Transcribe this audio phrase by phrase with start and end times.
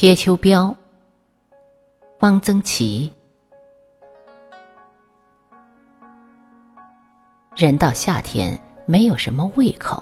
[0.00, 0.76] 贴秋膘，
[2.20, 3.12] 汪曾祺。
[7.56, 8.56] 人到夏天，
[8.86, 10.00] 没有什么胃口，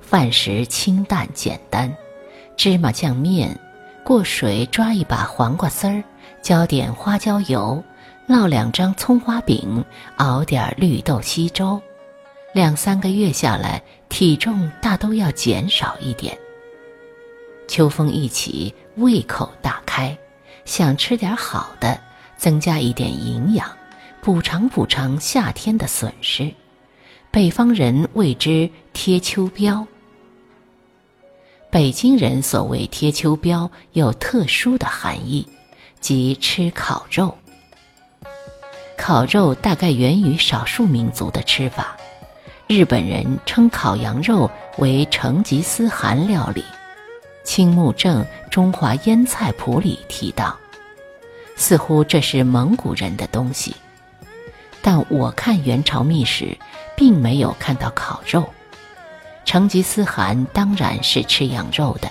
[0.00, 1.94] 饭食清淡简单，
[2.56, 3.54] 芝麻酱面，
[4.02, 6.02] 过水抓一把黄瓜丝儿，
[6.40, 7.84] 浇点花椒油，
[8.26, 9.84] 烙两张葱花饼，
[10.16, 11.78] 熬点绿豆稀粥。
[12.54, 16.34] 两三个月下来，体重大都要减少一点。
[17.66, 20.16] 秋风一起，胃口大开，
[20.64, 22.00] 想吃点好的，
[22.36, 23.68] 增加一点营养，
[24.20, 26.52] 补偿补偿夏天的损失。
[27.30, 29.86] 北方人谓之贴秋膘。
[31.70, 35.48] 北京人所谓贴秋膘有特殊的含义，
[36.00, 37.36] 即吃烤肉。
[38.96, 41.96] 烤肉大概源于少数民族的吃法。
[42.68, 46.64] 日本人称烤羊肉为成吉思汗料理，
[47.44, 50.58] 青木正《中华腌菜谱》里提到，
[51.54, 53.76] 似乎这是蒙古人的东西，
[54.82, 56.56] 但我看元朝秘史，
[56.96, 58.48] 并没有看到烤肉。
[59.44, 62.10] 成吉思汗当然是吃羊肉的，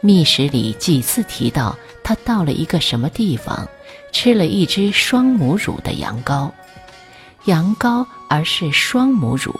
[0.00, 3.66] 秘史里几次提到他到了一个什么地方，
[4.12, 6.50] 吃了一只双母乳的羊羔，
[7.46, 9.52] 羊羔而是双母乳。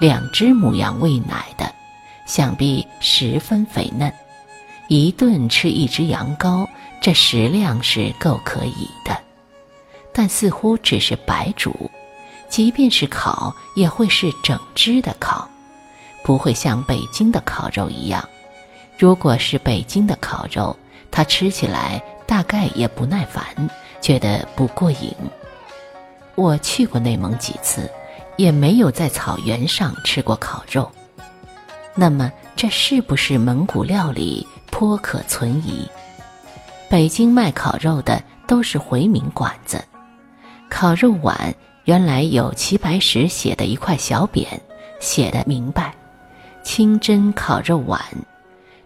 [0.00, 1.70] 两只母羊喂奶的，
[2.26, 4.10] 想必十分肥嫩。
[4.90, 6.66] 一顿吃一只羊羔，
[7.00, 9.16] 这食量是够可以的。
[10.12, 11.88] 但似乎只是白煮，
[12.48, 15.48] 即便是烤，也会是整只的烤，
[16.24, 18.28] 不会像北京的烤肉一样。
[18.98, 20.76] 如果是北京的烤肉，
[21.08, 23.44] 它吃起来大概也不耐烦，
[24.00, 25.14] 觉得不过瘾。
[26.34, 27.88] 我去过内蒙几次。
[28.36, 30.90] 也没有在草原上吃过烤肉，
[31.94, 35.88] 那么这是不是蒙古料理颇可存疑？
[36.90, 39.82] 北京卖烤肉的都是回民馆子，
[40.68, 41.54] 烤肉碗
[41.84, 44.46] 原来有齐白石写的一块小匾，
[45.00, 45.94] 写的明白
[46.62, 47.98] ：“清真烤肉碗。”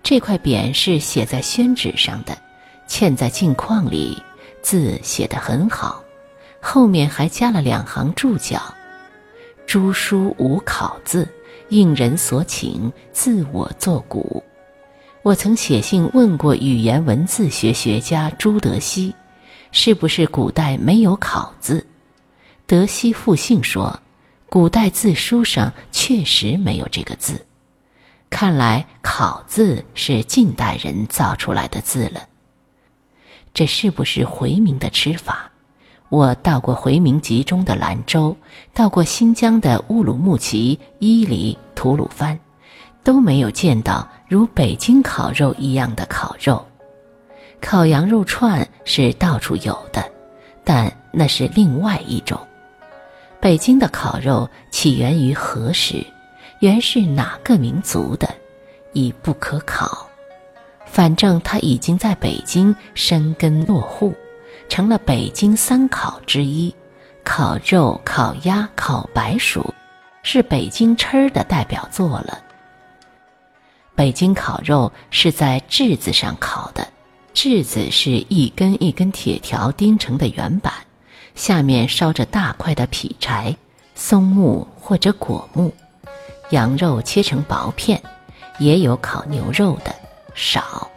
[0.04, 2.38] 这块匾是写在宣纸上的，
[2.88, 4.22] 嵌在镜框里，
[4.62, 6.00] 字写得很好，
[6.60, 8.62] 后面还加了两行注脚。
[9.66, 11.28] 朱书无考字，
[11.69, 14.42] 应人所请，自我作古。
[15.22, 19.14] 我曾写信问过语言文字学学家朱德熙，
[19.72, 21.86] 是不是古代没有考字？
[22.66, 24.00] 德熙复信说，
[24.48, 27.47] 古代字书上确实没有这个字。
[28.28, 32.28] 看来考字是近代人造出来的字了。
[33.54, 35.50] 这是不是回民的吃法？
[36.10, 38.37] 我到过回民集中的兰州，
[38.72, 42.38] 到过新疆的乌鲁木齐、伊犁、吐鲁番，
[43.03, 46.64] 都没有见到如北京烤肉一样的烤肉。
[47.60, 50.04] 烤羊肉串是到处有的，
[50.62, 52.38] 但那是另外一种。
[53.41, 56.04] 北京的烤肉起源于何时？
[56.60, 58.28] 原是哪个民族的？
[58.93, 60.06] 已不可考。
[60.87, 64.14] 反正它已经在北京生根落户。
[64.69, 66.75] 成了北京三烤之一，
[67.22, 69.72] 烤肉、烤鸭、烤白薯，
[70.22, 72.38] 是北京吃儿的代表作了。
[73.94, 76.88] 北京烤肉是在炙子上烤的，
[77.32, 80.72] 炙子是一根一根铁条钉成的圆板，
[81.34, 83.56] 下面烧着大块的劈柴，
[83.94, 85.72] 松木或者果木，
[86.50, 88.02] 羊肉切成薄片，
[88.58, 89.94] 也有烤牛肉的，
[90.34, 90.91] 少。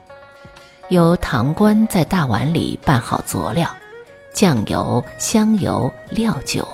[0.89, 3.69] 由堂倌在大碗里拌好佐料，
[4.33, 6.65] 酱油、香油、料酒，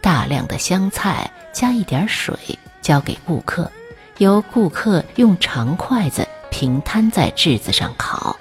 [0.00, 2.36] 大量的香菜，加一点水，
[2.82, 3.70] 交给顾客，
[4.18, 8.36] 由顾客用长筷子平摊在炙子上烤。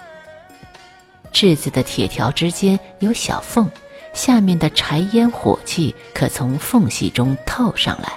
[1.31, 3.69] 炙子的铁条之间有小缝，
[4.11, 8.11] 下面的柴烟火气可从缝隙中透上来，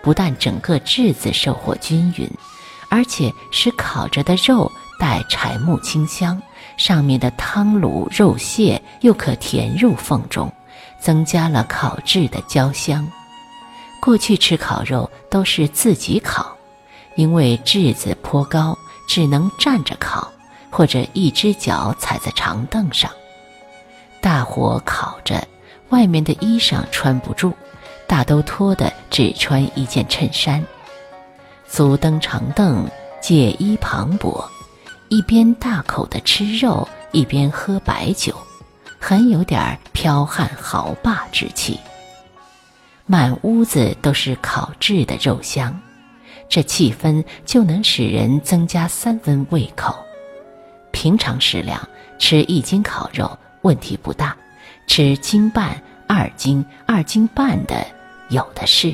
[0.00, 2.26] 不但整个炙子受火均匀，
[2.88, 4.72] 而且使烤着的肉。
[4.98, 6.40] 带柴木清香，
[6.76, 10.52] 上面的汤卤肉蟹又可填入缝中，
[10.98, 13.06] 增加了烤制的焦香。
[14.00, 16.56] 过去吃烤肉都是自己烤，
[17.14, 18.76] 因为炙子颇高，
[19.08, 20.30] 只能站着烤，
[20.70, 23.10] 或者一只脚踩在长凳上，
[24.20, 25.46] 大火烤着，
[25.88, 27.52] 外面的衣裳穿不住，
[28.06, 30.64] 大都脱的只穿一件衬衫，
[31.66, 32.88] 足蹬长凳，
[33.20, 34.44] 借衣磅礴。
[35.08, 38.34] 一边大口的吃肉，一边喝白酒，
[38.98, 41.78] 很有点剽悍豪霸之气。
[43.06, 45.80] 满屋子都是烤制的肉香，
[46.48, 49.94] 这气氛就能使人增加三分胃口。
[50.90, 51.88] 平常食量
[52.18, 54.36] 吃一斤烤肉问题不大，
[54.88, 57.86] 吃斤半、二斤、二斤半的
[58.28, 58.92] 有的是。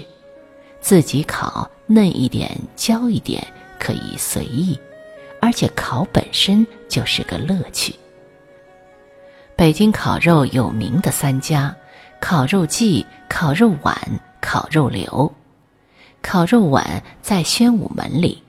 [0.83, 3.47] 自己烤嫩一点、焦一点
[3.79, 4.79] 可以随意，
[5.43, 7.93] 而且烤本身就是个乐趣。
[9.57, 11.75] 北京烤肉有名的三家：
[12.21, 13.95] 烤肉季、烤肉碗、
[14.41, 15.35] 烤肉流。
[16.23, 18.41] 烤肉碗在宣武门里，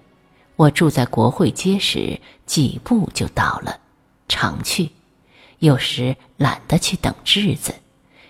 [0.56, 3.80] 我住在国会街时，几步就到了，
[4.28, 4.92] 常去。
[5.58, 7.74] 有时懒得去等质子，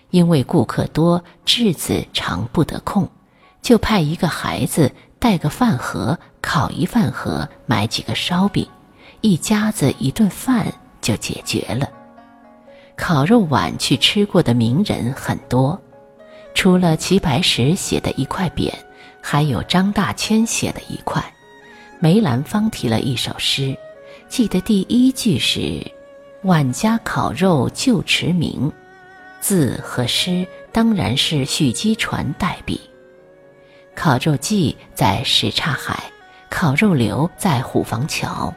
[0.08, 3.06] 因为顾客多，质子常不得空，
[3.60, 4.90] 就派一个孩子
[5.24, 8.68] 带个饭盒，烤一饭盒，买几个烧饼，
[9.22, 11.88] 一家子一顿饭就解决了。
[12.94, 15.80] 烤肉碗去吃过的名人很多，
[16.52, 18.70] 除了齐白石写的一块匾。
[19.22, 21.24] 还有张大千写的一块，
[21.98, 23.74] 梅兰芳提了一首诗，
[24.28, 25.80] 记得第一句是
[26.44, 28.70] “碗家烤肉旧驰名”，
[29.40, 32.78] 字和诗当然是许基传代笔。
[33.94, 36.02] 烤肉季在什刹海，
[36.50, 38.52] 烤肉流在虎坊桥。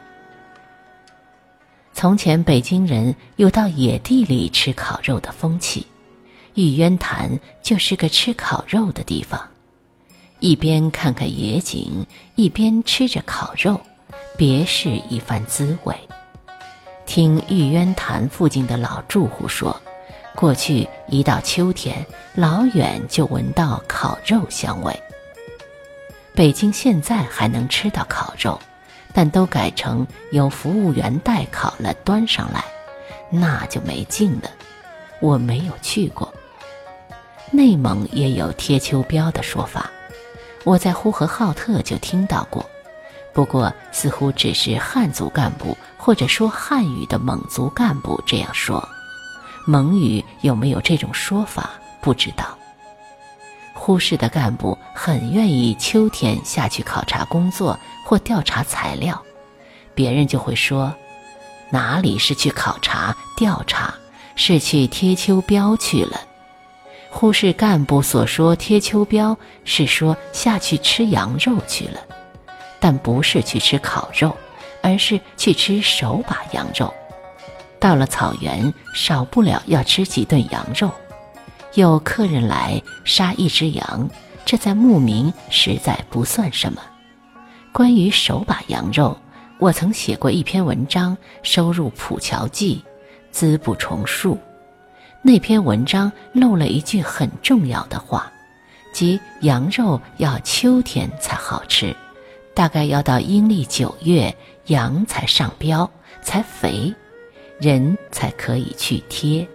[1.93, 5.85] 从前北京人有到野地里吃烤肉的风气，
[6.55, 9.39] 玉渊潭就是个吃烤肉的地方。
[10.39, 12.05] 一边看看野景，
[12.35, 13.79] 一边吃着烤肉，
[14.35, 15.95] 别是一番滋味。
[17.05, 19.75] 听玉渊潭附近的老住户说，
[20.35, 22.05] 过去一到秋天，
[22.35, 24.93] 老远就闻到烤肉香味。
[26.37, 28.61] 北京现在还能吃到烤肉，
[29.11, 32.63] 但都改成由服务员代烤了端上来，
[33.31, 34.51] 那就没劲了。
[35.19, 36.31] 我没有去过。
[37.49, 39.89] 内蒙也有贴秋膘的说法。
[40.63, 42.63] 我在呼和浩特就听到过，
[43.33, 48.87] 不过似乎只是汉族干部或者说汉语的蒙族干部这样说，
[49.65, 52.55] 蒙语有没有这种说法不知道。
[53.87, 59.23] 呼市的干部很愿意秋天下去考察工作或调查材料，
[59.95, 60.93] 别人就会说，
[61.69, 63.93] 哪里是去考察调查，
[64.35, 66.19] 是去贴秋膘去了。
[67.09, 72.01] 忽视干部所说贴秋膘，是说下去吃羊肉去了，
[72.81, 74.35] 但不是去吃烤肉，
[74.81, 76.93] 而是去吃手把羊肉。
[77.79, 80.91] 到了草原，少不了要吃几顿羊肉。
[81.77, 84.09] 有客人来杀一只羊，
[84.43, 86.81] 这在牧民实在不算什么。
[87.71, 89.15] 关于手把羊肉，
[89.59, 92.83] 我曾写过一篇文章，收入《普桥记》，
[93.31, 94.39] 资不重述。
[95.21, 98.31] 那篇文章漏了一句很重要的话，
[98.91, 101.95] 即羊肉要秋天才好吃，
[102.55, 104.35] 大概要到阴历九月，
[104.65, 105.87] 羊才上膘，
[106.23, 106.91] 才肥，
[107.59, 109.47] 人才可以去贴。